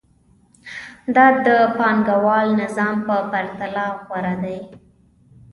[1.15, 1.47] دا د
[1.77, 4.57] پانګوال نظام په پرتله غوره دی